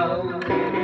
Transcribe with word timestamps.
oh. 0.00 0.77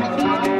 Hello. 0.00 0.50